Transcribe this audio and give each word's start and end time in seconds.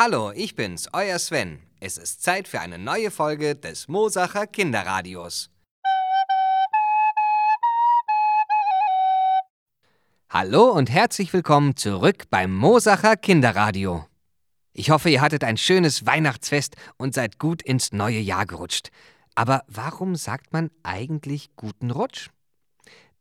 Hallo, 0.00 0.30
ich 0.32 0.54
bin's, 0.54 0.88
euer 0.92 1.18
Sven. 1.18 1.58
Es 1.80 1.98
ist 1.98 2.22
Zeit 2.22 2.46
für 2.46 2.60
eine 2.60 2.78
neue 2.78 3.10
Folge 3.10 3.56
des 3.56 3.88
Mosacher 3.88 4.46
Kinderradios. 4.46 5.50
Hallo 10.30 10.70
und 10.70 10.88
herzlich 10.88 11.32
willkommen 11.32 11.74
zurück 11.74 12.26
beim 12.30 12.54
Mosacher 12.54 13.16
Kinderradio. 13.16 14.06
Ich 14.72 14.90
hoffe, 14.90 15.10
ihr 15.10 15.20
hattet 15.20 15.42
ein 15.42 15.56
schönes 15.56 16.06
Weihnachtsfest 16.06 16.76
und 16.96 17.12
seid 17.12 17.40
gut 17.40 17.60
ins 17.60 17.90
neue 17.90 18.20
Jahr 18.20 18.46
gerutscht. 18.46 18.90
Aber 19.34 19.64
warum 19.66 20.14
sagt 20.14 20.52
man 20.52 20.70
eigentlich 20.84 21.56
guten 21.56 21.90
Rutsch? 21.90 22.28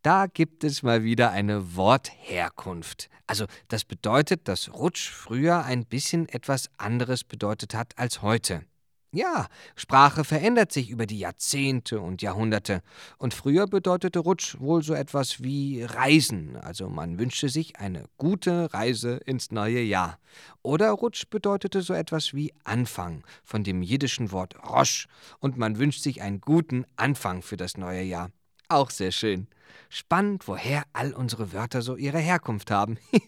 Da 0.08 0.28
gibt 0.28 0.64
es 0.64 0.84
mal 0.84 1.04
wieder 1.04 1.32
eine 1.32 1.76
Wortherkunft. 1.76 3.10
Also 3.26 3.46
das 3.68 3.84
bedeutet, 3.84 4.48
dass 4.48 4.74
Rutsch 4.74 5.10
früher 5.10 5.66
ein 5.66 5.86
bisschen 5.86 6.30
etwas 6.30 6.70
anderes 6.78 7.26
bedeutet 7.26 7.74
hat 7.74 7.98
als 7.98 8.21
heute. 8.21 8.64
Ja, 9.11 9.47
Sprache 9.75 10.24
verändert 10.24 10.71
sich 10.71 10.92
über 10.92 11.07
die 11.07 11.20
Jahrzehnte 11.20 12.00
und 12.00 12.21
Jahrhunderte. 12.21 12.83
Und 13.18 13.33
früher 13.33 13.68
bedeutete 13.68 14.20
Rutsch 14.20 14.57
wohl 14.61 14.82
so 14.82 14.93
etwas 14.93 15.43
wie 15.43 15.83
Reisen. 15.83 16.55
Also 16.55 16.88
man 16.88 17.19
wünschte 17.19 17.50
sich 17.50 17.75
eine 17.75 18.05
gute 18.16 18.74
Reise 18.74 19.18
ins 19.25 19.52
neue 19.52 19.82
Jahr. 19.82 20.19
Oder 20.61 20.92
Rutsch 20.92 21.25
bedeutete 21.30 21.82
so 21.82 21.94
etwas 21.94 22.33
wie 22.33 22.54
Anfang, 22.64 23.25
von 23.44 23.66
dem 23.66 23.82
jiddischen 23.82 24.32
Wort 24.32 24.55
Rosch. 24.69 25.10
Und 25.39 25.58
man 25.58 25.78
wünscht 25.78 26.02
sich 26.02 26.21
einen 26.21 26.39
guten 26.39 26.86
Anfang 26.96 27.42
für 27.42 27.58
das 27.58 27.75
neue 27.75 28.04
Jahr. 28.04 28.32
Auch 28.69 28.89
sehr 28.89 29.11
schön. 29.11 29.47
Spannend, 29.89 30.48
woher 30.48 30.84
all 30.94 31.14
unsere 31.14 31.54
Wörter 31.54 31.82
so 31.82 31.96
ihre 31.96 32.20
Herkunft 32.20 32.72
haben. 32.72 32.98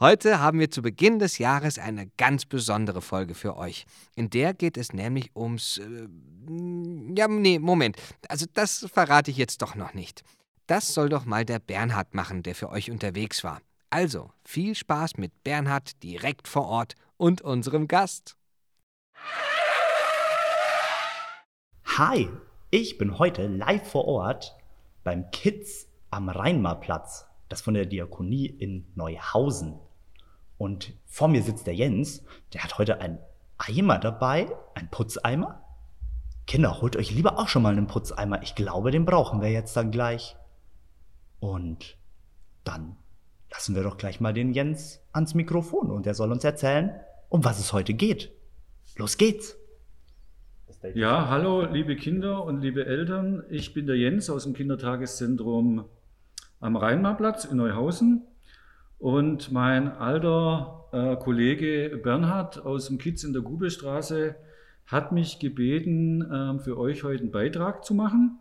Heute 0.00 0.40
haben 0.40 0.58
wir 0.58 0.70
zu 0.70 0.82
Beginn 0.82 1.18
des 1.18 1.38
Jahres 1.38 1.78
eine 1.78 2.08
ganz 2.16 2.44
besondere 2.44 3.02
Folge 3.02 3.34
für 3.34 3.56
euch. 3.56 3.86
In 4.14 4.30
der 4.30 4.54
geht 4.54 4.76
es 4.76 4.92
nämlich 4.92 5.30
ums... 5.34 5.78
Äh, 5.78 6.08
ja, 7.16 7.28
nee, 7.28 7.58
Moment. 7.58 7.96
Also 8.28 8.46
das 8.52 8.86
verrate 8.92 9.30
ich 9.30 9.36
jetzt 9.36 9.62
doch 9.62 9.74
noch 9.74 9.94
nicht. 9.94 10.22
Das 10.66 10.94
soll 10.94 11.08
doch 11.08 11.24
mal 11.24 11.44
der 11.44 11.58
Bernhard 11.58 12.14
machen, 12.14 12.42
der 12.42 12.54
für 12.54 12.70
euch 12.70 12.90
unterwegs 12.90 13.44
war. 13.44 13.60
Also, 13.90 14.32
viel 14.44 14.74
Spaß 14.74 15.18
mit 15.18 15.44
Bernhard 15.44 16.02
direkt 16.02 16.48
vor 16.48 16.66
Ort 16.66 16.94
und 17.16 17.42
unserem 17.42 17.86
Gast. 17.86 18.36
Hi, 21.96 22.28
ich 22.70 22.98
bin 22.98 23.18
heute 23.18 23.46
live 23.46 23.88
vor 23.88 24.06
Ort 24.06 24.56
beim 25.04 25.30
Kids 25.30 25.86
am 26.10 26.28
Rheinmarplatz 26.28 27.26
das 27.48 27.60
von 27.60 27.74
der 27.74 27.86
Diakonie 27.86 28.46
in 28.46 28.86
Neuhausen. 28.94 29.78
Und 30.58 30.92
vor 31.06 31.28
mir 31.28 31.42
sitzt 31.42 31.66
der 31.66 31.74
Jens, 31.74 32.24
der 32.52 32.64
hat 32.64 32.78
heute 32.78 33.00
einen 33.00 33.18
Eimer 33.58 33.98
dabei, 33.98 34.48
einen 34.74 34.88
Putzeimer. 34.88 35.62
Kinder, 36.46 36.80
holt 36.80 36.96
euch 36.96 37.10
lieber 37.10 37.38
auch 37.38 37.48
schon 37.48 37.62
mal 37.62 37.72
einen 37.72 37.86
Putzeimer. 37.86 38.42
Ich 38.42 38.54
glaube, 38.54 38.90
den 38.90 39.04
brauchen 39.04 39.40
wir 39.40 39.50
jetzt 39.50 39.76
dann 39.76 39.90
gleich. 39.90 40.36
Und 41.38 41.96
dann 42.64 42.96
lassen 43.50 43.74
wir 43.74 43.82
doch 43.82 43.98
gleich 43.98 44.20
mal 44.20 44.32
den 44.32 44.52
Jens 44.52 45.00
ans 45.12 45.34
Mikrofon 45.34 45.90
und 45.90 46.06
er 46.06 46.14
soll 46.14 46.32
uns 46.32 46.44
erzählen, 46.44 47.00
um 47.28 47.44
was 47.44 47.58
es 47.58 47.72
heute 47.72 47.94
geht. 47.94 48.32
Los 48.96 49.16
geht's! 49.16 49.56
Ja, 50.92 51.30
hallo 51.30 51.64
liebe 51.64 51.96
Kinder 51.96 52.44
und 52.44 52.60
liebe 52.60 52.84
Eltern. 52.84 53.42
Ich 53.48 53.72
bin 53.72 53.86
der 53.86 53.96
Jens 53.96 54.28
aus 54.28 54.44
dem 54.44 54.52
Kindertageszentrum 54.52 55.86
am 56.60 56.76
Rheinmarktplatz 56.76 57.46
in 57.46 57.56
Neuhausen. 57.56 58.20
Und 58.98 59.50
mein 59.50 59.90
alter 59.90 60.84
äh, 60.92 61.16
Kollege 61.16 61.98
Bernhard 62.02 62.66
aus 62.66 62.88
dem 62.88 62.98
Kiez 62.98 63.24
in 63.24 63.32
der 63.32 63.40
Gubelstraße 63.40 64.36
hat 64.84 65.10
mich 65.10 65.38
gebeten, 65.38 66.20
äh, 66.20 66.58
für 66.58 66.76
euch 66.76 67.02
heute 67.02 67.22
einen 67.22 67.32
Beitrag 67.32 67.82
zu 67.82 67.94
machen. 67.94 68.40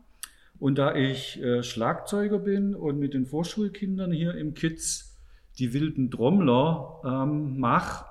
Und 0.60 0.78
da 0.78 0.96
ich 0.96 1.42
äh, 1.42 1.64
Schlagzeuger 1.64 2.40
bin 2.40 2.76
und 2.76 3.00
mit 3.00 3.14
den 3.14 3.26
Vorschulkindern 3.26 4.12
hier 4.12 4.36
im 4.36 4.54
Kiez 4.54 5.18
die 5.60 5.72
wilden 5.72 6.12
Trommler 6.12 7.00
ähm, 7.06 7.58
mache, 7.58 8.06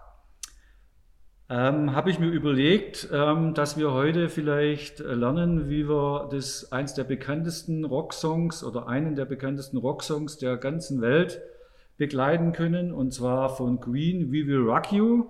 ähm, 1.53 1.95
habe 1.95 2.09
ich 2.09 2.19
mir 2.19 2.31
überlegt, 2.31 3.11
ähm, 3.13 3.53
dass 3.53 3.77
wir 3.77 3.93
heute 3.93 4.31
vielleicht 4.31 5.01
lernen, 5.01 5.69
wie 5.69 5.87
wir 5.87 6.29
das 6.31 6.73
eins 6.73 6.95
der 6.95 7.05
bekanntesten 7.05 7.85
Rocksongs 7.85 8.65
oder 8.65 8.89
einen 8.89 9.17
der 9.17 9.27
bekanntesten 9.27 9.77
Rocksongs 9.77 10.39
der 10.39 10.57
ganzen 10.57 11.03
Welt 11.03 11.43
begleiten 11.99 12.55
können, 12.55 12.91
und 12.91 13.13
zwar 13.13 13.51
von 13.51 13.81
Queen, 13.81 14.33
We 14.33 14.47
Will 14.47 14.63
Rock 14.63 14.93
You. 14.93 15.27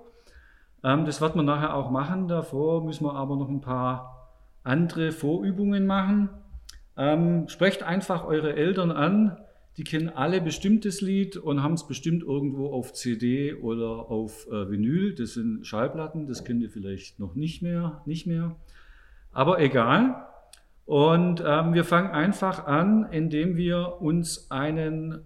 Ähm, 0.81 1.03
das 1.03 1.19
wird 1.19 1.35
man 1.35 1.45
nachher 1.45 1.75
auch 1.75 1.91
machen. 1.91 2.29
Davor 2.29 2.85
müssen 2.85 3.03
wir 3.03 3.15
aber 3.15 3.35
noch 3.35 3.49
ein 3.49 3.59
paar 3.59 4.31
andere 4.63 5.11
Vorübungen 5.11 5.85
machen. 5.85 6.29
Ähm, 6.95 7.49
sprecht 7.49 7.83
einfach 7.83 8.23
eure 8.23 8.55
Eltern 8.55 8.91
an 8.91 9.37
die 9.77 9.83
kennen 9.83 10.09
alle 10.09 10.39
bestimmtes 10.39 11.01
Lied 11.01 11.35
und 11.35 11.63
haben 11.63 11.73
es 11.73 11.87
bestimmt 11.87 12.21
irgendwo 12.21 12.71
auf 12.71 12.93
CD 12.93 13.55
oder 13.55 14.11
auf 14.11 14.47
äh, 14.47 14.69
Vinyl. 14.69 15.15
Das 15.15 15.33
sind 15.33 15.65
Schallplatten, 15.65 16.27
das 16.27 16.43
kennt 16.43 16.61
ihr 16.61 16.69
vielleicht 16.69 17.19
noch 17.19 17.33
nicht 17.33 17.63
mehr, 17.63 18.01
nicht 18.05 18.27
mehr. 18.27 18.55
Aber 19.31 19.59
egal. 19.59 20.27
Und 20.85 21.41
ähm, 21.45 21.73
wir 21.73 21.85
fangen 21.85 22.11
einfach 22.11 22.67
an, 22.67 23.07
indem 23.11 23.55
wir 23.57 24.01
uns 24.01 24.51
einen 24.51 25.21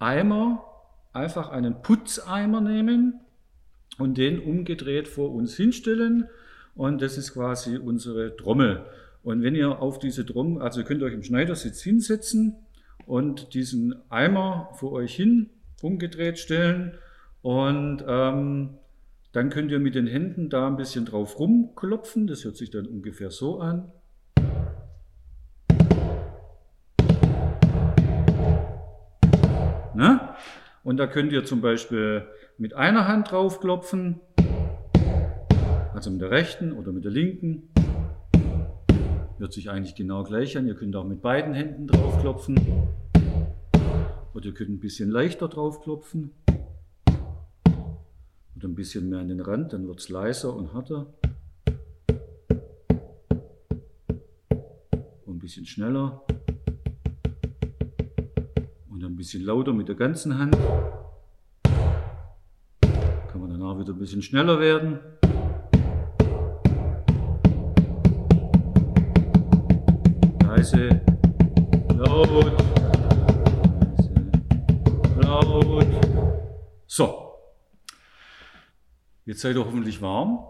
Eimer, 0.00 0.64
einfach 1.12 1.50
einen 1.50 1.82
Putzeimer 1.82 2.60
nehmen 2.60 3.20
und 3.98 4.18
den 4.18 4.40
umgedreht 4.40 5.06
vor 5.06 5.32
uns 5.32 5.56
hinstellen. 5.56 6.26
Und 6.74 7.00
das 7.00 7.16
ist 7.16 7.34
quasi 7.34 7.76
unsere 7.76 8.36
Trommel. 8.36 8.86
Und 9.22 9.42
wenn 9.42 9.54
ihr 9.54 9.80
auf 9.80 9.98
diese 10.00 10.26
Trommel, 10.26 10.62
also 10.62 10.80
ihr 10.80 10.86
könnt 10.86 11.02
euch 11.02 11.12
im 11.12 11.22
Schneidersitz 11.22 11.82
hinsetzen, 11.82 12.56
und 13.08 13.54
diesen 13.54 13.94
Eimer 14.10 14.68
vor 14.74 14.92
euch 14.92 15.14
hin 15.14 15.48
umgedreht 15.82 16.38
stellen 16.38 16.92
und 17.40 18.04
ähm, 18.06 18.74
dann 19.32 19.50
könnt 19.50 19.70
ihr 19.70 19.78
mit 19.78 19.94
den 19.94 20.06
Händen 20.06 20.50
da 20.50 20.66
ein 20.66 20.76
bisschen 20.76 21.06
drauf 21.06 21.38
rumklopfen. 21.38 22.26
Das 22.26 22.44
hört 22.44 22.56
sich 22.56 22.70
dann 22.70 22.86
ungefähr 22.86 23.30
so 23.30 23.60
an. 23.60 23.92
Ne? 29.94 30.20
Und 30.84 30.98
da 30.98 31.06
könnt 31.06 31.32
ihr 31.32 31.44
zum 31.44 31.60
Beispiel 31.60 32.26
mit 32.58 32.74
einer 32.74 33.08
Hand 33.08 33.30
draufklopfen, 33.30 34.20
also 35.94 36.10
mit 36.10 36.20
der 36.20 36.30
rechten 36.30 36.72
oder 36.72 36.92
mit 36.92 37.04
der 37.04 37.12
linken. 37.12 37.70
Hört 39.38 39.52
sich 39.52 39.70
eigentlich 39.70 39.94
genau 39.94 40.24
gleich 40.24 40.58
an. 40.58 40.66
Ihr 40.66 40.74
könnt 40.74 40.96
auch 40.96 41.04
mit 41.04 41.22
beiden 41.22 41.54
Händen 41.54 41.86
draufklopfen. 41.86 42.58
Oder 44.34 44.46
ihr 44.46 44.54
könnt 44.54 44.70
ein 44.70 44.80
bisschen 44.80 45.10
leichter 45.10 45.46
draufklopfen. 45.46 46.32
Oder 48.56 48.66
ein 48.66 48.74
bisschen 48.74 49.08
mehr 49.08 49.20
an 49.20 49.28
den 49.28 49.38
Rand, 49.40 49.72
dann 49.72 49.86
wird 49.86 50.00
es 50.00 50.08
leiser 50.08 50.56
und 50.56 50.72
härter. 50.72 51.06
Und 55.24 55.36
ein 55.36 55.38
bisschen 55.38 55.66
schneller. 55.66 56.24
Und 58.90 59.04
ein 59.04 59.14
bisschen 59.14 59.44
lauter 59.44 59.72
mit 59.72 59.86
der 59.86 59.94
ganzen 59.94 60.36
Hand. 60.36 60.58
Kann 62.82 63.40
man 63.40 63.50
danach 63.50 63.78
wieder 63.78 63.92
ein 63.92 64.00
bisschen 64.00 64.22
schneller 64.22 64.58
werden. 64.58 64.98
Laut. 75.62 75.86
So, 76.86 77.34
jetzt 79.24 79.40
seid 79.40 79.56
ihr 79.56 79.64
hoffentlich 79.64 80.00
warm. 80.00 80.40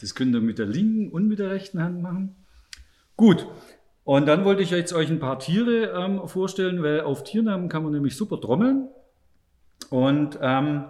Das 0.00 0.14
könnt 0.14 0.34
ihr 0.34 0.40
mit 0.40 0.58
der 0.58 0.66
linken 0.66 1.10
und 1.10 1.28
mit 1.28 1.38
der 1.38 1.50
rechten 1.50 1.82
Hand 1.82 2.02
machen. 2.02 2.36
Gut, 3.16 3.46
und 4.04 4.26
dann 4.26 4.44
wollte 4.44 4.62
ich 4.62 4.70
jetzt 4.70 4.92
euch 4.92 5.10
ein 5.10 5.20
paar 5.20 5.38
Tiere 5.38 5.92
ähm, 5.92 6.26
vorstellen, 6.28 6.82
weil 6.82 7.02
auf 7.02 7.24
Tiernamen 7.24 7.68
kann 7.68 7.82
man 7.82 7.92
nämlich 7.92 8.16
super 8.16 8.40
trommeln. 8.40 8.88
Und 9.90 10.38
ähm, 10.40 10.86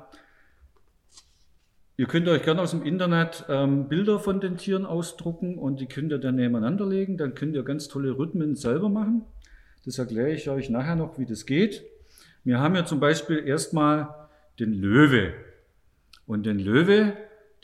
Ihr 2.01 2.07
könnt 2.07 2.29
euch 2.29 2.45
gerne 2.45 2.63
aus 2.63 2.71
dem 2.71 2.85
Internet 2.85 3.45
ähm, 3.49 3.89
Bilder 3.89 4.21
von 4.21 4.41
den 4.41 4.57
Tieren 4.57 4.87
ausdrucken 4.87 5.59
und 5.59 5.81
die 5.81 5.87
könnt 5.87 6.13
ihr 6.13 6.19
dann 6.19 6.37
nebeneinander 6.37 6.87
legen. 6.87 7.17
Dann 7.17 7.35
könnt 7.35 7.57
ihr 7.57 7.65
ganz 7.65 7.89
tolle 7.89 8.17
Rhythmen 8.17 8.55
selber 8.55 8.89
machen. 8.89 9.25
Das 9.85 9.99
erkläre 9.99 10.31
ich 10.31 10.49
euch 10.49 10.71
nachher 10.71 10.95
noch, 10.95 11.19
wie 11.19 11.27
das 11.27 11.45
geht. 11.45 11.83
Wir 12.45 12.61
haben 12.61 12.75
ja 12.75 12.85
zum 12.85 13.01
Beispiel 13.01 13.47
erstmal 13.47 14.15
den 14.59 14.73
Löwe. 14.73 15.33
Und 16.27 16.47
den 16.47 16.59
Löwe, 16.59 17.15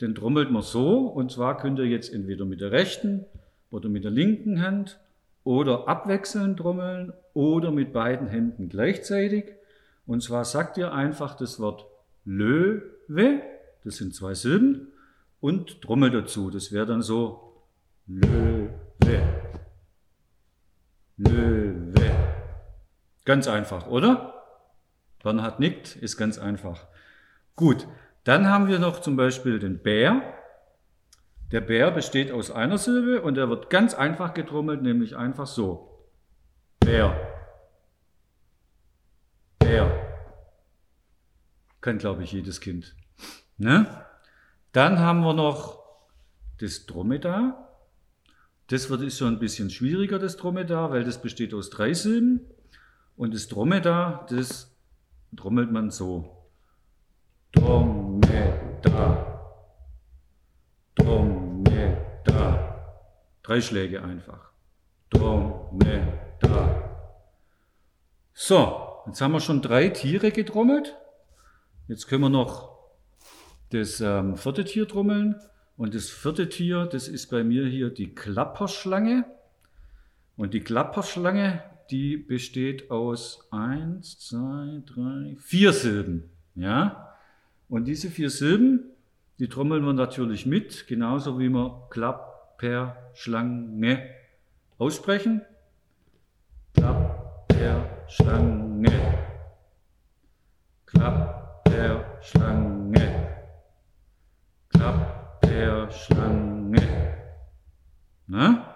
den 0.01 0.15
trommelt 0.15 0.51
man 0.51 0.61
so. 0.61 1.07
Und 1.07 1.31
zwar 1.31 1.57
könnt 1.57 1.79
ihr 1.79 1.85
jetzt 1.85 2.13
entweder 2.13 2.45
mit 2.45 2.61
der 2.61 2.71
rechten 2.71 3.25
oder 3.71 3.89
mit 3.89 4.03
der 4.03 4.11
linken 4.11 4.61
Hand 4.61 4.99
oder 5.43 5.87
abwechselnd 5.87 6.57
trommeln 6.59 7.13
oder 7.33 7.71
mit 7.71 7.93
beiden 7.93 8.27
Händen 8.27 8.69
gleichzeitig. 8.69 9.45
Und 10.05 10.21
zwar 10.23 10.45
sagt 10.45 10.77
ihr 10.77 10.93
einfach 10.93 11.35
das 11.35 11.59
Wort 11.59 11.85
Löwe 12.25 13.41
das 13.85 13.97
sind 13.97 14.15
zwei 14.15 14.33
Silben. 14.33 14.91
und 15.39 15.81
Trommel 15.83 16.09
dazu. 16.09 16.49
Das 16.49 16.71
wäre 16.71 16.87
dann 16.87 17.03
so 17.03 17.61
Löwe. 18.07 18.71
Löwe. 21.17 22.11
Ganz 23.25 23.47
einfach, 23.47 23.85
oder? 23.87 24.34
Bernhard 25.25 25.59
nickt, 25.59 25.95
ist 25.95 26.17
ganz 26.17 26.37
einfach. 26.37 26.85
Gut, 27.55 27.87
dann 28.25 28.47
haben 28.47 28.67
wir 28.67 28.77
noch 28.77 29.01
zum 29.01 29.15
Beispiel 29.15 29.57
den 29.57 29.79
Bär. 29.79 30.21
Der 31.51 31.61
Bär 31.61 31.89
besteht 31.89 32.31
aus 32.31 32.51
einer 32.51 32.77
Silbe 32.77 33.23
und 33.23 33.35
er 33.35 33.49
wird 33.49 33.71
ganz 33.71 33.95
einfach 33.95 34.35
getrommelt, 34.35 34.83
nämlich 34.83 35.17
einfach 35.17 35.47
so. 35.47 36.07
Bär. 36.79 37.19
Bär. 39.57 39.91
Kann, 41.81 41.97
glaube 41.97 42.21
ich, 42.21 42.31
jedes 42.31 42.61
Kind. 42.61 42.95
Ne? 43.57 43.87
Dann 44.73 44.99
haben 44.99 45.21
wir 45.21 45.33
noch 45.33 45.83
das 46.59 46.85
Dromedar. 46.85 47.79
Das 48.67 48.91
wird, 48.91 49.01
ist 49.01 49.17
schon 49.17 49.33
ein 49.33 49.39
bisschen 49.39 49.71
schwieriger, 49.71 50.19
das 50.19 50.37
Dromedar, 50.37 50.91
weil 50.91 51.03
das 51.03 51.19
besteht 51.19 51.55
aus 51.55 51.71
drei 51.71 51.95
Silben. 51.95 52.41
Und 53.17 53.33
das 53.33 53.47
Dromedar, 53.47 54.27
das 54.29 54.74
trommelt 55.37 55.71
man 55.71 55.89
so. 55.91 56.49
Dromedar. 57.51 59.31
Dromedar. 60.95 62.75
Drei 63.43 63.61
Schläge 63.61 64.03
einfach. 64.03 64.51
Dromedar. 65.09 66.15
So, 68.33 69.03
jetzt 69.07 69.21
haben 69.21 69.31
wir 69.31 69.39
schon 69.39 69.61
drei 69.61 69.89
Tiere 69.89 70.31
getrommelt. 70.31 70.95
Jetzt 71.87 72.07
können 72.07 72.21
wir 72.23 72.29
noch 72.29 72.75
das 73.69 74.01
ähm, 74.01 74.37
vierte 74.37 74.65
Tier 74.65 74.87
trommeln. 74.87 75.35
Und 75.77 75.93
das 75.93 76.09
vierte 76.09 76.49
Tier, 76.49 76.85
das 76.85 77.07
ist 77.07 77.29
bei 77.29 77.43
mir 77.43 77.65
hier 77.67 77.89
die 77.89 78.13
Klapperschlange. 78.13 79.25
Und 80.37 80.53
die 80.53 80.61
Klapperschlange, 80.61 81.63
die 81.91 82.17
besteht 82.17 82.89
aus 82.91 83.47
eins, 83.51 84.19
zwei, 84.19 84.81
drei, 84.85 85.37
vier 85.39 85.71
Silben. 85.73 86.29
Ja? 86.55 87.15
Und 87.69 87.85
diese 87.85 88.09
vier 88.09 88.29
Silben, 88.29 88.91
die 89.39 89.47
trommeln 89.49 89.83
wir 89.83 89.93
natürlich 89.93 90.45
mit, 90.45 90.87
genauso 90.87 91.39
wie 91.39 91.49
wir 91.49 91.87
Klapperschlange 91.89 94.09
aussprechen. 94.77 95.41
Klapperschlange. 96.73 98.91
Klapperschlange. 100.85 103.39
Klapperschlange. 104.69 107.15
Na? 108.27 108.75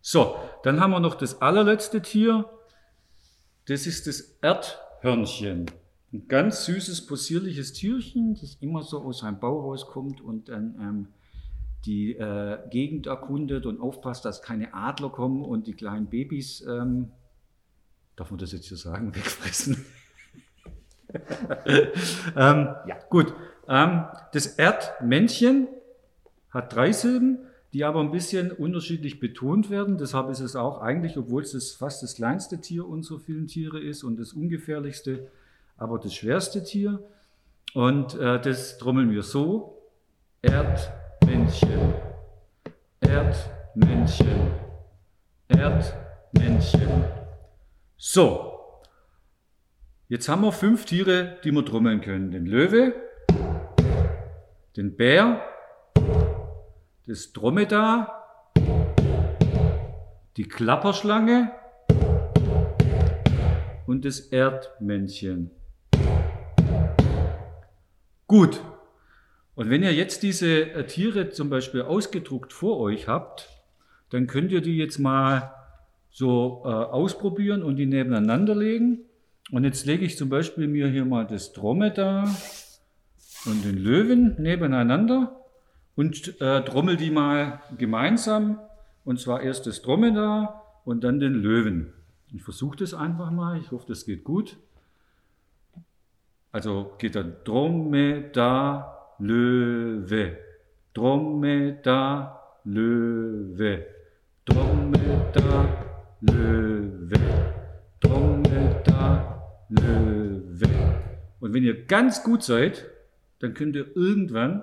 So, 0.00 0.38
dann 0.68 0.80
haben 0.80 0.90
wir 0.90 1.00
noch 1.00 1.14
das 1.14 1.40
allerletzte 1.40 2.02
Tier. 2.02 2.44
Das 3.68 3.86
ist 3.86 4.06
das 4.06 4.36
Erdhörnchen. 4.42 5.70
Ein 6.12 6.28
ganz 6.28 6.66
süßes, 6.66 7.06
possierliches 7.06 7.72
Tierchen, 7.72 8.34
das 8.34 8.58
immer 8.60 8.82
so 8.82 9.00
aus 9.00 9.20
seinem 9.20 9.40
Bau 9.40 9.60
rauskommt 9.60 10.20
und 10.20 10.50
dann 10.50 10.74
ähm, 10.78 11.08
die 11.86 12.12
äh, 12.12 12.58
Gegend 12.68 13.06
erkundet 13.06 13.64
und 13.64 13.80
aufpasst, 13.80 14.26
dass 14.26 14.42
keine 14.42 14.74
Adler 14.74 15.08
kommen 15.08 15.42
und 15.42 15.66
die 15.66 15.72
kleinen 15.72 16.08
Babys, 16.08 16.60
ähm, 16.68 17.12
darf 18.14 18.30
man 18.30 18.38
das 18.38 18.52
jetzt 18.52 18.68
hier 18.68 18.76
sagen, 18.76 19.14
wegfressen. 19.14 19.86
ähm, 21.64 22.74
ja. 22.86 22.98
Gut, 23.08 23.32
ähm, 23.68 24.04
das 24.34 24.46
Erdmännchen 24.48 25.66
hat 26.50 26.74
drei 26.74 26.92
Silben 26.92 27.38
die 27.78 27.84
aber 27.84 28.00
ein 28.00 28.10
bisschen 28.10 28.50
unterschiedlich 28.50 29.20
betont 29.20 29.70
werden. 29.70 29.98
Deshalb 29.98 30.30
ist 30.30 30.40
es 30.40 30.56
auch 30.56 30.80
eigentlich, 30.80 31.16
obwohl 31.16 31.44
es 31.44 31.52
das 31.52 31.70
fast 31.70 32.02
das 32.02 32.16
kleinste 32.16 32.60
Tier 32.60 32.84
unserer 32.84 33.20
vielen 33.20 33.46
Tiere 33.46 33.78
ist 33.78 34.02
und 34.02 34.18
das 34.18 34.32
ungefährlichste, 34.32 35.30
aber 35.76 36.00
das 36.00 36.12
schwerste 36.12 36.64
Tier. 36.64 36.98
Und 37.74 38.14
äh, 38.14 38.40
das 38.40 38.78
trommeln 38.78 39.12
wir 39.12 39.22
so. 39.22 39.80
Erdmännchen, 40.42 41.94
Erdmännchen, 42.98 44.50
Erdmännchen. 45.46 47.04
So, 47.96 48.58
jetzt 50.08 50.28
haben 50.28 50.42
wir 50.42 50.50
fünf 50.50 50.84
Tiere, 50.84 51.36
die 51.44 51.52
wir 51.52 51.64
trommeln 51.64 52.00
können. 52.00 52.32
Den 52.32 52.46
Löwe, 52.46 52.92
den 54.76 54.96
Bär, 54.96 55.40
das 57.08 57.32
Dromedar, 57.32 58.52
die 60.36 60.44
Klapperschlange 60.44 61.50
und 63.86 64.04
das 64.04 64.20
Erdmännchen. 64.20 65.50
Gut. 68.26 68.60
Und 69.54 69.70
wenn 69.70 69.82
ihr 69.82 69.94
jetzt 69.94 70.22
diese 70.22 70.70
äh, 70.70 70.86
Tiere 70.86 71.30
zum 71.30 71.48
Beispiel 71.48 71.80
ausgedruckt 71.80 72.52
vor 72.52 72.78
euch 72.78 73.08
habt, 73.08 73.48
dann 74.10 74.26
könnt 74.26 74.52
ihr 74.52 74.60
die 74.60 74.76
jetzt 74.76 74.98
mal 74.98 75.54
so 76.10 76.62
äh, 76.66 76.68
ausprobieren 76.68 77.62
und 77.62 77.76
die 77.76 77.86
nebeneinander 77.86 78.54
legen. 78.54 78.98
Und 79.50 79.64
jetzt 79.64 79.86
lege 79.86 80.04
ich 80.04 80.18
zum 80.18 80.28
Beispiel 80.28 80.68
mir 80.68 80.88
hier 80.88 81.06
mal 81.06 81.26
das 81.26 81.54
Dromedar 81.54 82.28
und 83.46 83.64
den 83.64 83.78
Löwen 83.78 84.36
nebeneinander 84.38 85.37
und 85.98 86.40
äh, 86.40 86.64
trommel 86.64 86.96
die 86.96 87.10
mal 87.10 87.60
gemeinsam. 87.76 88.60
Und 89.04 89.18
zwar 89.18 89.42
erst 89.42 89.66
das 89.66 89.82
Dromedar 89.82 90.80
und 90.84 91.02
dann 91.02 91.18
den 91.18 91.34
Löwen. 91.34 91.92
Ich 92.32 92.44
versuche 92.44 92.76
das 92.76 92.94
einfach 92.94 93.32
mal. 93.32 93.58
Ich 93.58 93.72
hoffe, 93.72 93.86
das 93.88 94.06
geht 94.06 94.22
gut. 94.22 94.56
Also 96.52 96.92
geht 96.98 97.16
dann 97.16 97.34
Dromedar, 97.42 99.16
Löwe. 99.18 100.38
Dromedar, 100.94 102.60
Löwe. 102.62 103.86
Dromedar, 104.44 105.68
Löwe. 106.20 107.18
Dromedar, 107.98 109.66
Löwe. 109.68 110.68
Und 111.40 111.54
wenn 111.54 111.64
ihr 111.64 111.86
ganz 111.86 112.22
gut 112.22 112.44
seid, 112.44 112.86
dann 113.40 113.54
könnt 113.54 113.74
ihr 113.74 113.96
irgendwann 113.96 114.62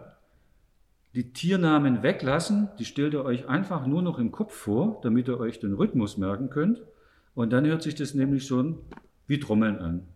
die 1.15 1.31
Tiernamen 1.31 2.03
weglassen, 2.03 2.67
die 2.77 2.83
stellt 2.83 3.13
ihr 3.13 3.23
euch 3.23 3.47
einfach 3.47 3.87
nur 3.87 4.01
noch 4.01 4.19
im 4.19 4.33
Kopf 4.33 4.53
vor, 4.53 4.99
damit 5.01 5.29
ihr 5.29 5.39
euch 5.39 5.61
den 5.61 5.73
Rhythmus 5.73 6.17
merken 6.17 6.49
könnt. 6.49 6.81
Und 7.33 7.53
dann 7.53 7.65
hört 7.65 7.83
sich 7.83 7.95
das 7.95 8.13
nämlich 8.13 8.45
schon 8.45 8.79
wie 9.25 9.39
Trommeln 9.39 9.79
an. 9.79 10.07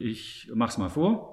Ich 0.00 0.50
mach's 0.52 0.78
mal 0.78 0.88
vor. 0.88 1.32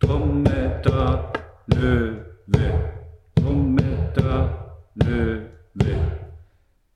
Dromedar, 0.00 1.32
Löwe, 1.68 2.24
Dromedar, 3.36 4.78
Löwe. 4.96 5.48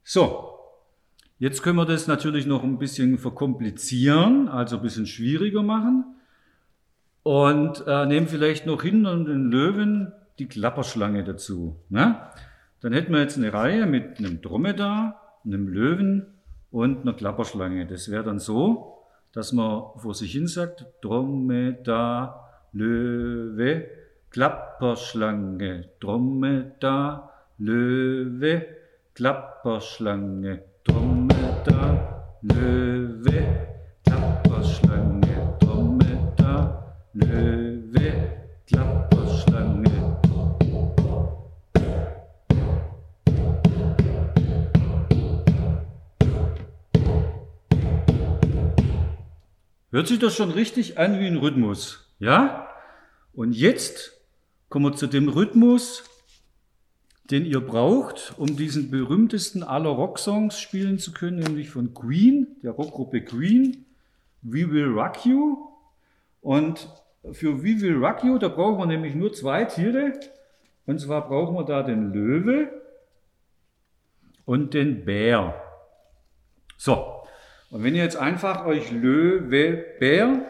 So, 0.02 0.45
Jetzt 1.38 1.62
können 1.62 1.76
wir 1.76 1.84
das 1.84 2.06
natürlich 2.06 2.46
noch 2.46 2.62
ein 2.62 2.78
bisschen 2.78 3.18
verkomplizieren, 3.18 4.48
also 4.48 4.76
ein 4.76 4.82
bisschen 4.82 5.06
schwieriger 5.06 5.62
machen. 5.62 6.04
Und 7.22 7.84
äh, 7.86 8.06
nehmen 8.06 8.26
vielleicht 8.26 8.66
noch 8.66 8.82
hinter 8.82 9.16
den 9.16 9.50
Löwen 9.50 10.12
die 10.38 10.46
Klapperschlange 10.46 11.24
dazu. 11.24 11.76
Ne? 11.88 12.16
Dann 12.80 12.92
hätten 12.92 13.12
wir 13.12 13.20
jetzt 13.20 13.36
eine 13.36 13.52
Reihe 13.52 13.84
mit 13.86 14.18
einem 14.18 14.40
Dromedar, 14.40 15.40
einem 15.44 15.68
Löwen 15.68 16.26
und 16.70 17.02
einer 17.02 17.14
Klapperschlange. 17.14 17.86
Das 17.86 18.10
wäre 18.10 18.24
dann 18.24 18.38
so, 18.38 19.02
dass 19.32 19.52
man 19.52 19.82
vor 19.96 20.14
sich 20.14 20.32
hin 20.32 20.46
sagt, 20.46 20.86
Dromedar, 21.02 22.48
Löwe, 22.72 23.88
Klapperschlange, 24.30 25.90
Dromedar, 26.00 27.32
Löwe, 27.58 28.66
Klapperschlange, 29.14 30.62
Dromedar, 30.86 32.38
Löwe, 32.42 33.66
Klapperschlange, 34.04 35.56
Dromedar, 35.60 36.94
Löwe, 37.12 38.30
Klapperschlange. 38.66 40.16
Hört 49.90 50.08
sich 50.08 50.18
das 50.18 50.36
schon 50.36 50.50
richtig 50.50 50.98
an 50.98 51.18
wie 51.20 51.26
ein 51.26 51.38
Rhythmus, 51.38 52.12
ja? 52.18 52.68
Und 53.32 53.56
jetzt 53.56 54.12
kommen 54.68 54.84
wir 54.84 54.96
zu 54.96 55.06
dem 55.06 55.28
Rhythmus, 55.28 56.04
den 57.30 57.44
ihr 57.44 57.60
braucht, 57.60 58.34
um 58.36 58.56
diesen 58.56 58.90
berühmtesten 58.90 59.62
aller 59.62 59.90
Rocksongs 59.90 60.60
spielen 60.60 60.98
zu 60.98 61.12
können, 61.12 61.38
nämlich 61.40 61.70
von 61.70 61.92
Queen, 61.92 62.56
der 62.62 62.72
Rockgruppe 62.72 63.22
Queen, 63.22 63.86
We 64.42 64.70
Will 64.70 64.86
Rock 64.86 65.26
You. 65.26 65.58
Und 66.40 66.88
für 67.32 67.62
We 67.62 67.80
Will 67.80 67.96
Rock 67.96 68.22
You, 68.22 68.38
da 68.38 68.48
brauchen 68.48 68.78
wir 68.78 68.86
nämlich 68.86 69.14
nur 69.14 69.32
zwei 69.32 69.64
Tiere. 69.64 70.12
Und 70.86 71.00
zwar 71.00 71.26
brauchen 71.26 71.56
wir 71.56 71.64
da 71.64 71.82
den 71.82 72.12
Löwe 72.12 72.70
und 74.44 74.74
den 74.74 75.04
Bär. 75.04 75.60
So, 76.76 77.22
und 77.70 77.82
wenn 77.82 77.96
ihr 77.96 78.04
jetzt 78.04 78.16
einfach 78.16 78.64
euch 78.66 78.92
Löwe, 78.92 79.84
Bär 79.98 80.48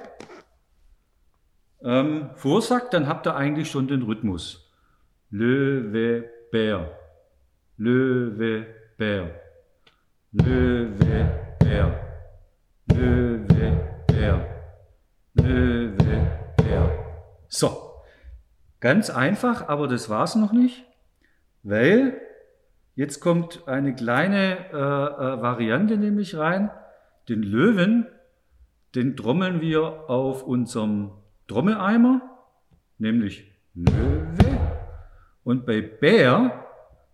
ähm, 1.83 2.31
vorsagt, 2.35 2.93
dann 2.93 3.07
habt 3.09 3.27
ihr 3.27 3.35
eigentlich 3.35 3.71
schon 3.71 3.89
den 3.89 4.03
Rhythmus. 4.03 4.71
Löwe, 5.31 6.31
Bär. 6.51 6.91
Löwe, 7.77 8.67
Bär. 8.97 9.31
Löwe, 10.33 11.57
Bär. 11.59 12.01
Löwe, 12.93 13.81
Bär. 14.07 14.47
Löwe, 15.35 16.31
Bär. 16.57 16.91
So, 17.49 18.03
ganz 18.81 19.11
einfach, 19.11 19.69
aber 19.69 19.89
das 19.89 20.09
war's 20.09 20.37
noch 20.37 20.53
nicht, 20.53 20.85
weil 21.63 22.21
jetzt 22.95 23.21
kommt 23.21 23.67
eine 23.67 23.95
kleine 23.95 24.71
äh, 24.73 24.77
äh, 24.77 25.43
Variante 25.43 25.97
nämlich 25.97 26.37
rein. 26.37 26.71
Den 27.29 27.43
Löwen, 27.43 28.07
den 28.95 29.17
trommeln 29.17 29.61
wir 29.61 30.09
auf 30.09 30.45
unserem 30.45 31.11
Trommeleimer, 31.49 32.23
nämlich 32.99 33.53
Löwe. 33.75 34.66
Und 35.47 35.65
bei 35.65 35.81
Bär, 35.81 36.67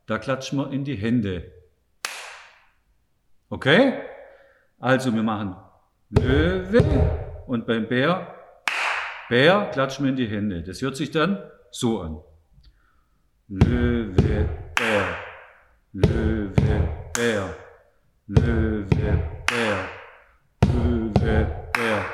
da 0.06 0.16
klatschen 0.16 0.58
wir 0.58 0.72
in 0.72 0.84
die 0.84 0.94
Hände. 0.94 1.52
Okay? 3.50 3.92
Also 4.78 5.14
wir 5.14 5.22
machen 5.22 5.54
Löwe 6.08 6.82
und 7.46 7.66
beim 7.66 7.86
Bär, 7.86 8.34
Bär 9.28 9.68
klatschen 9.74 10.06
wir 10.06 10.10
in 10.12 10.16
die 10.16 10.28
Hände. 10.28 10.62
Das 10.62 10.80
hört 10.80 10.96
sich 10.96 11.10
dann 11.10 11.42
so 11.70 12.00
an. 12.00 12.22
Löwe, 13.48 14.48
Bär, 14.76 15.04
Löwe, 15.92 16.88
Bär, 17.12 17.54
Löwe, 18.28 19.18
Bär, 19.46 19.88
Löwe, 20.74 21.46
Bär. 21.74 22.04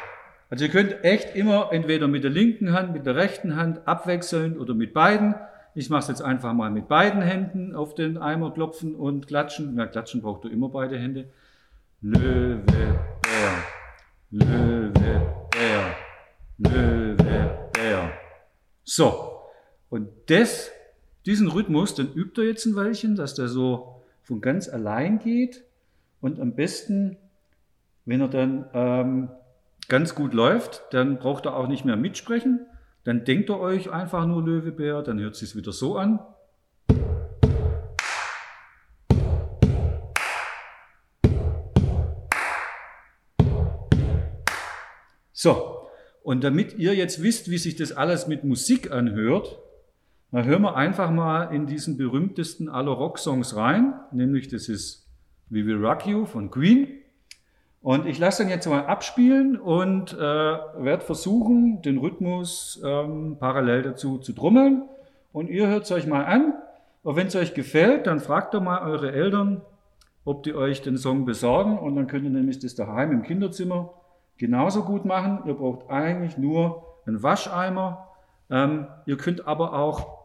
Also 0.50 0.64
ihr 0.64 0.70
könnt 0.72 1.04
echt 1.04 1.36
immer 1.36 1.68
entweder 1.70 2.08
mit 2.08 2.24
der 2.24 2.32
linken 2.32 2.72
Hand, 2.72 2.92
mit 2.92 3.06
der 3.06 3.14
rechten 3.14 3.54
Hand 3.54 3.86
abwechseln 3.86 4.58
oder 4.58 4.74
mit 4.74 4.92
beiden. 4.92 5.36
Ich 5.78 5.90
mache 5.90 6.00
es 6.00 6.08
jetzt 6.08 6.22
einfach 6.22 6.54
mal 6.54 6.70
mit 6.72 6.88
beiden 6.88 7.22
Händen 7.22 7.72
auf 7.72 7.94
den 7.94 8.18
Eimer 8.18 8.50
klopfen 8.50 8.96
und 8.96 9.28
klatschen. 9.28 9.76
Na, 9.76 9.86
klatschen 9.86 10.22
braucht 10.22 10.44
ihr 10.44 10.50
immer 10.50 10.70
beide 10.70 10.98
Hände. 10.98 11.30
Löwe, 12.00 12.64
Bär, 12.66 13.62
Löwe, 14.32 14.90
Bär, 15.52 15.94
Löwe, 16.58 17.68
Bär. 17.72 18.12
So, 18.82 19.38
und 19.88 20.08
das, 20.26 20.72
diesen 21.26 21.46
Rhythmus, 21.46 21.94
den 21.94 22.12
übt 22.12 22.42
ihr 22.42 22.48
jetzt 22.48 22.66
ein 22.66 22.74
Weilchen, 22.74 23.14
dass 23.14 23.36
der 23.36 23.46
so 23.46 24.02
von 24.24 24.40
ganz 24.40 24.68
allein 24.68 25.20
geht. 25.20 25.62
Und 26.20 26.40
am 26.40 26.56
besten, 26.56 27.18
wenn 28.04 28.20
er 28.20 28.26
dann 28.26 28.68
ähm, 28.74 29.28
ganz 29.86 30.16
gut 30.16 30.34
läuft, 30.34 30.82
dann 30.90 31.20
braucht 31.20 31.46
er 31.46 31.54
auch 31.54 31.68
nicht 31.68 31.84
mehr 31.84 31.94
mitsprechen. 31.94 32.66
Dann 33.08 33.24
denkt 33.24 33.48
ihr 33.48 33.58
euch 33.58 33.90
einfach 33.90 34.26
nur 34.26 34.44
Löwebär, 34.44 35.00
dann 35.00 35.18
hört 35.18 35.34
sich 35.34 35.56
wieder 35.56 35.72
so 35.72 35.96
an. 35.96 36.20
So, 45.32 45.88
und 46.22 46.44
damit 46.44 46.74
ihr 46.74 46.94
jetzt 46.94 47.22
wisst, 47.22 47.50
wie 47.50 47.56
sich 47.56 47.76
das 47.76 47.92
alles 47.92 48.26
mit 48.26 48.44
Musik 48.44 48.90
anhört, 48.92 49.58
dann 50.30 50.44
hören 50.44 50.60
wir 50.60 50.76
einfach 50.76 51.10
mal 51.10 51.44
in 51.44 51.66
diesen 51.66 51.96
berühmtesten 51.96 52.68
aller 52.68 52.92
Rocksongs 52.92 53.56
rein, 53.56 53.94
nämlich 54.12 54.48
das 54.48 54.68
ist 54.68 55.08
We 55.48 55.64
Will 55.64 55.82
Rock 55.82 56.06
You 56.06 56.26
von 56.26 56.50
Queen. 56.50 56.97
Und 57.80 58.06
ich 58.06 58.18
lasse 58.18 58.42
dann 58.42 58.50
jetzt 58.50 58.66
mal 58.66 58.86
abspielen 58.86 59.58
und 59.58 60.12
äh, 60.12 60.18
werde 60.18 61.04
versuchen, 61.04 61.80
den 61.82 61.98
Rhythmus 61.98 62.82
ähm, 62.84 63.36
parallel 63.38 63.82
dazu 63.82 64.18
zu 64.18 64.32
trommeln. 64.32 64.82
Und 65.32 65.48
ihr 65.48 65.68
hört 65.68 65.84
es 65.84 65.92
euch 65.92 66.06
mal 66.06 66.24
an. 66.24 66.54
Und 67.02 67.16
wenn 67.16 67.28
es 67.28 67.36
euch 67.36 67.54
gefällt, 67.54 68.06
dann 68.06 68.20
fragt 68.20 68.54
doch 68.54 68.60
mal 68.60 68.82
eure 68.82 69.12
Eltern, 69.12 69.62
ob 70.24 70.42
die 70.42 70.54
euch 70.54 70.82
den 70.82 70.98
Song 70.98 71.24
besorgen. 71.24 71.78
Und 71.78 71.94
dann 71.94 72.08
könnt 72.08 72.24
ihr 72.24 72.30
nämlich 72.30 72.58
das 72.58 72.74
daheim 72.74 73.12
im 73.12 73.22
Kinderzimmer 73.22 73.94
genauso 74.36 74.82
gut 74.82 75.04
machen. 75.04 75.42
Ihr 75.46 75.54
braucht 75.54 75.88
eigentlich 75.88 76.36
nur 76.36 76.84
einen 77.06 77.22
Wascheimer. 77.22 78.08
Ähm, 78.50 78.88
ihr 79.06 79.16
könnt 79.16 79.46
aber 79.46 79.74
auch 79.74 80.18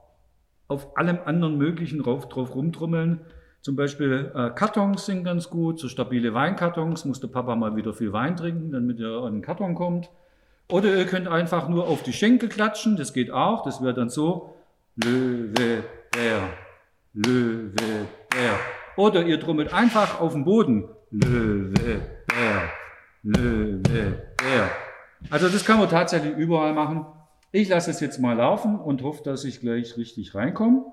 auf 0.68 0.98
allem 0.98 1.20
anderen 1.26 1.58
Möglichen 1.58 2.02
drauf, 2.02 2.28
drauf 2.30 2.56
rumtrommeln. 2.56 3.22
Zum 3.64 3.78
Beispiel 3.78 4.30
äh, 4.36 4.50
Kartons 4.50 5.06
sind 5.06 5.24
ganz 5.24 5.50
gut, 5.50 5.80
so 5.80 5.88
stabile 5.88 6.34
Weinkartons, 6.34 7.06
muss 7.06 7.22
der 7.22 7.30
Papa 7.30 7.56
mal 7.56 7.78
wieder 7.78 7.94
viel 7.94 8.12
Wein 8.12 8.36
trinken, 8.36 8.74
damit 8.74 9.00
er 9.00 9.24
an 9.24 9.36
den 9.36 9.42
Karton 9.42 9.74
kommt. 9.74 10.10
Oder 10.70 10.94
ihr 10.98 11.06
könnt 11.06 11.30
einfach 11.30 11.70
nur 11.70 11.88
auf 11.88 12.04
die 12.04 12.12
Schenkel 12.12 12.50
klatschen, 12.50 12.98
das 12.98 13.14
geht 13.14 13.32
auch, 13.32 13.64
das 13.64 13.82
wäre 13.82 13.94
dann 13.94 14.10
so 14.10 14.54
Löwe, 14.98 15.82
Bär, 16.12 16.50
Löwe, 17.14 17.72
Bär. 18.30 18.60
Oder 18.98 19.24
ihr 19.24 19.40
trommelt 19.40 19.74
einfach 19.74 20.20
auf 20.20 20.34
den 20.34 20.44
Boden 20.44 20.90
Löwe, 21.12 22.02
Bär, 22.28 22.70
Löwe, 23.24 24.24
Bär. 24.36 24.70
Also 25.30 25.48
das 25.48 25.64
kann 25.64 25.80
man 25.80 25.88
tatsächlich 25.88 26.36
überall 26.36 26.74
machen. 26.74 27.06
Ich 27.54 27.70
lasse 27.70 27.92
es 27.92 28.02
jetzt 28.02 28.20
mal 28.20 28.36
laufen 28.36 28.78
und 28.78 29.04
hoffe, 29.04 29.24
dass 29.24 29.46
ich 29.46 29.62
gleich 29.62 29.96
richtig 29.96 30.36
reinkomme. 30.36 30.84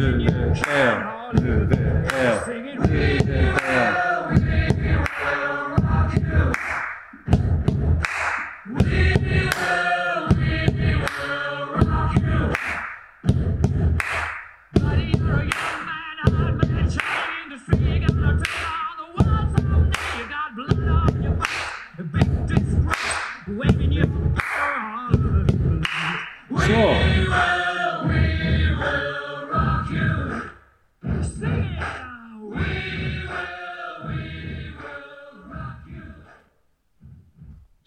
to 0.00 1.66
the 1.66 1.76
L. 3.66 4.19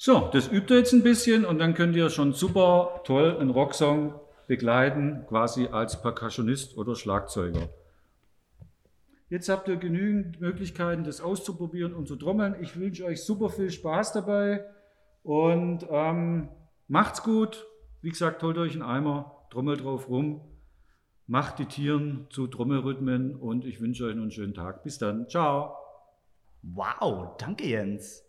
So, 0.05 0.29
das 0.33 0.51
übt 0.51 0.73
ihr 0.73 0.79
jetzt 0.79 0.91
ein 0.91 1.01
bisschen 1.01 1.45
und 1.45 1.59
dann 1.59 1.73
könnt 1.73 1.95
ihr 1.95 2.09
schon 2.09 2.33
super 2.33 3.01
toll 3.05 3.37
einen 3.39 3.51
Rocksong 3.51 4.13
begleiten, 4.47 5.25
quasi 5.29 5.67
als 5.67 6.01
Percussionist 6.01 6.77
oder 6.77 6.95
Schlagzeuger. 6.95 7.69
Jetzt 9.29 9.47
habt 9.47 9.69
ihr 9.69 9.77
genügend 9.77 10.41
Möglichkeiten, 10.41 11.05
das 11.05 11.21
auszuprobieren 11.21 11.93
und 11.93 12.09
zu 12.09 12.17
trommeln. 12.17 12.55
Ich 12.59 12.77
wünsche 12.77 13.05
euch 13.05 13.23
super 13.23 13.49
viel 13.49 13.71
Spaß 13.71 14.11
dabei 14.11 14.65
und 15.23 15.87
ähm, 15.89 16.49
macht's 16.89 17.23
gut. 17.23 17.65
Wie 18.01 18.09
gesagt, 18.09 18.43
holt 18.43 18.57
euch 18.57 18.73
einen 18.73 18.83
Eimer, 18.83 19.47
trommelt 19.51 19.85
drauf 19.85 20.09
rum, 20.09 20.41
macht 21.27 21.59
die 21.59 21.65
Tieren 21.65 22.27
zu 22.29 22.47
Trommelrhythmen 22.47 23.35
und 23.35 23.65
ich 23.65 23.79
wünsche 23.79 24.05
euch 24.05 24.15
noch 24.15 24.23
einen 24.23 24.31
schönen 24.31 24.53
Tag. 24.53 24.83
Bis 24.83 24.97
dann. 24.97 25.29
Ciao. 25.29 25.75
Wow, 26.61 27.35
danke 27.37 27.65
Jens. 27.65 28.23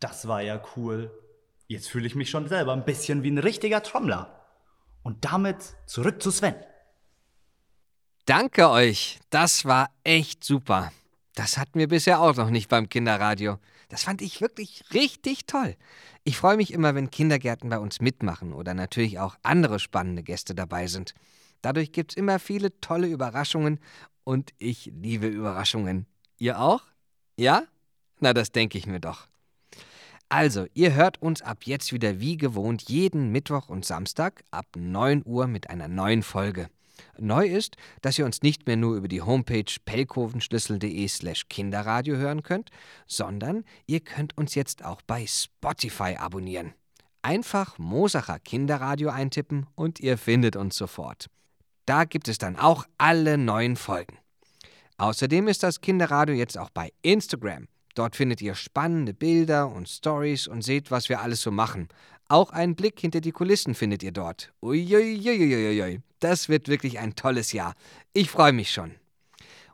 Das 0.00 0.28
war 0.28 0.42
ja 0.42 0.62
cool. 0.76 1.10
Jetzt 1.66 1.88
fühle 1.88 2.06
ich 2.06 2.14
mich 2.14 2.30
schon 2.30 2.48
selber 2.48 2.72
ein 2.72 2.84
bisschen 2.84 3.22
wie 3.22 3.30
ein 3.30 3.38
richtiger 3.38 3.82
Trommler. 3.82 4.44
Und 5.02 5.24
damit 5.24 5.74
zurück 5.86 6.22
zu 6.22 6.30
Sven. 6.30 6.54
Danke 8.26 8.70
euch. 8.70 9.18
Das 9.30 9.64
war 9.64 9.90
echt 10.02 10.44
super. 10.44 10.92
Das 11.34 11.58
hatten 11.58 11.78
wir 11.78 11.88
bisher 11.88 12.20
auch 12.20 12.36
noch 12.36 12.50
nicht 12.50 12.68
beim 12.68 12.88
Kinderradio. 12.88 13.58
Das 13.88 14.04
fand 14.04 14.22
ich 14.22 14.40
wirklich 14.40 14.84
richtig 14.94 15.46
toll. 15.46 15.76
Ich 16.22 16.38
freue 16.38 16.56
mich 16.56 16.72
immer, 16.72 16.94
wenn 16.94 17.10
Kindergärten 17.10 17.68
bei 17.68 17.78
uns 17.78 18.00
mitmachen 18.00 18.52
oder 18.52 18.72
natürlich 18.72 19.18
auch 19.18 19.36
andere 19.42 19.78
spannende 19.78 20.22
Gäste 20.22 20.54
dabei 20.54 20.86
sind. 20.86 21.14
Dadurch 21.64 21.92
gibt 21.92 22.12
es 22.12 22.16
immer 22.18 22.38
viele 22.38 22.78
tolle 22.82 23.06
Überraschungen 23.06 23.80
und 24.22 24.52
ich 24.58 24.92
liebe 24.94 25.26
Überraschungen. 25.26 26.04
Ihr 26.38 26.60
auch? 26.60 26.82
Ja? 27.38 27.62
Na, 28.20 28.34
das 28.34 28.52
denke 28.52 28.76
ich 28.76 28.86
mir 28.86 29.00
doch. 29.00 29.28
Also, 30.28 30.66
ihr 30.74 30.92
hört 30.92 31.22
uns 31.22 31.40
ab 31.40 31.64
jetzt 31.64 31.90
wieder 31.94 32.20
wie 32.20 32.36
gewohnt 32.36 32.82
jeden 32.90 33.32
Mittwoch 33.32 33.70
und 33.70 33.86
Samstag 33.86 34.44
ab 34.50 34.66
9 34.76 35.22
Uhr 35.24 35.46
mit 35.46 35.70
einer 35.70 35.88
neuen 35.88 36.22
Folge. 36.22 36.68
Neu 37.18 37.46
ist, 37.46 37.76
dass 38.02 38.18
ihr 38.18 38.26
uns 38.26 38.42
nicht 38.42 38.66
mehr 38.66 38.76
nur 38.76 38.96
über 38.96 39.08
die 39.08 39.22
Homepage 39.22 39.64
pelkovenschlüssel.de 39.86 41.08
slash 41.08 41.48
Kinderradio 41.48 42.16
hören 42.16 42.42
könnt, 42.42 42.70
sondern 43.06 43.64
ihr 43.86 44.00
könnt 44.00 44.36
uns 44.36 44.54
jetzt 44.54 44.84
auch 44.84 45.00
bei 45.00 45.26
Spotify 45.26 46.16
abonnieren. 46.18 46.74
Einfach 47.22 47.78
Mosacher 47.78 48.38
Kinderradio 48.38 49.08
eintippen 49.08 49.66
und 49.74 49.98
ihr 49.98 50.18
findet 50.18 50.56
uns 50.56 50.76
sofort. 50.76 51.30
Da 51.86 52.04
gibt 52.04 52.28
es 52.28 52.38
dann 52.38 52.56
auch 52.56 52.86
alle 52.98 53.36
neuen 53.36 53.76
Folgen. 53.76 54.18
Außerdem 54.96 55.48
ist 55.48 55.62
das 55.62 55.80
Kinderradio 55.80 56.34
jetzt 56.34 56.56
auch 56.56 56.70
bei 56.70 56.92
Instagram. 57.02 57.68
Dort 57.94 58.16
findet 58.16 58.40
ihr 58.42 58.54
spannende 58.54 59.12
Bilder 59.12 59.70
und 59.70 59.88
Stories 59.88 60.46
und 60.46 60.62
seht, 60.62 60.90
was 60.90 61.08
wir 61.08 61.20
alles 61.20 61.42
so 61.42 61.50
machen. 61.50 61.88
Auch 62.28 62.50
einen 62.50 62.74
Blick 62.74 62.98
hinter 63.00 63.20
die 63.20 63.32
Kulissen 63.32 63.74
findet 63.74 64.02
ihr 64.02 64.12
dort. 64.12 64.52
Uiuiuiuiui, 64.62 66.00
das 66.20 66.48
wird 66.48 66.68
wirklich 66.68 66.98
ein 66.98 67.14
tolles 67.14 67.52
Jahr. 67.52 67.74
Ich 68.12 68.30
freue 68.30 68.52
mich 68.52 68.70
schon. 68.70 68.94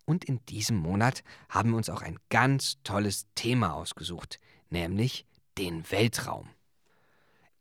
Und 0.04 0.24
in 0.24 0.44
diesem 0.46 0.76
Monat 0.76 1.22
haben 1.48 1.70
wir 1.70 1.76
uns 1.76 1.88
auch 1.88 2.02
ein 2.02 2.18
ganz 2.28 2.78
tolles 2.82 3.26
Thema 3.36 3.74
ausgesucht, 3.74 4.40
nämlich 4.68 5.26
den 5.56 5.88
Weltraum. 5.90 6.48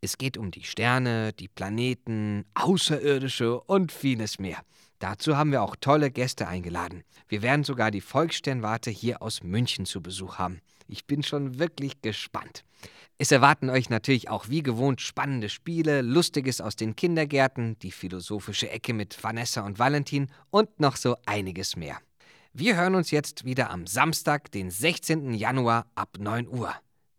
Es 0.02 0.16
geht 0.16 0.38
um 0.38 0.50
die 0.50 0.64
Sterne, 0.64 1.34
die 1.34 1.48
Planeten, 1.48 2.46
Außerirdische 2.54 3.60
und 3.60 3.92
vieles 3.92 4.38
mehr. 4.38 4.62
Dazu 4.98 5.36
haben 5.36 5.52
wir 5.52 5.62
auch 5.62 5.76
tolle 5.76 6.10
Gäste 6.10 6.48
eingeladen. 6.48 7.04
Wir 7.28 7.42
werden 7.42 7.64
sogar 7.64 7.90
die 7.90 8.00
Volkssternwarte 8.00 8.90
hier 8.90 9.20
aus 9.20 9.42
München 9.42 9.84
zu 9.84 10.02
Besuch 10.02 10.38
haben. 10.38 10.60
Ich 10.88 11.06
bin 11.06 11.22
schon 11.22 11.58
wirklich 11.58 12.00
gespannt. 12.00 12.64
Es 13.18 13.30
erwarten 13.30 13.68
euch 13.68 13.90
natürlich 13.90 14.30
auch 14.30 14.48
wie 14.48 14.62
gewohnt 14.62 15.02
spannende 15.02 15.50
Spiele, 15.50 16.00
Lustiges 16.00 16.62
aus 16.62 16.76
den 16.76 16.96
Kindergärten, 16.96 17.78
die 17.80 17.92
philosophische 17.92 18.70
Ecke 18.70 18.94
mit 18.94 19.22
Vanessa 19.22 19.60
und 19.66 19.78
Valentin 19.78 20.28
und 20.48 20.80
noch 20.80 20.96
so 20.96 21.16
einiges 21.26 21.76
mehr. 21.76 21.98
Wir 22.54 22.76
hören 22.76 22.94
uns 22.94 23.10
jetzt 23.10 23.44
wieder 23.44 23.70
am 23.70 23.86
Samstag, 23.86 24.50
den 24.50 24.70
16. 24.70 25.34
Januar 25.34 25.86
ab 25.94 26.16
9 26.18 26.48
Uhr 26.48 26.74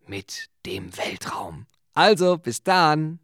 mit 0.06 0.48
dem 0.66 0.96
Weltraum. 0.96 1.66
Also, 1.94 2.38
bis 2.38 2.62
dann. 2.62 3.18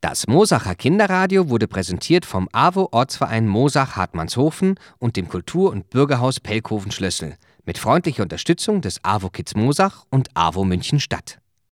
Das 0.00 0.26
Mosacher 0.26 0.74
Kinderradio 0.74 1.48
wurde 1.48 1.66
präsentiert 1.66 2.26
vom 2.26 2.48
AWO 2.52 2.88
Ortsverein 2.92 3.48
Mosach 3.48 3.96
Hartmannshofen 3.96 4.78
und 4.98 5.16
dem 5.16 5.28
Kultur- 5.28 5.70
und 5.70 5.90
Bürgerhaus 5.90 6.38
Pelkoven 6.38 6.92
Schlössel 6.92 7.36
mit 7.64 7.78
freundlicher 7.78 8.22
Unterstützung 8.22 8.80
des 8.80 9.02
AWO 9.02 9.30
Kids 9.30 9.56
Mosach 9.56 10.04
und 10.10 10.28
AWO 10.34 10.64
München 10.64 11.00
Stadt. 11.00 11.38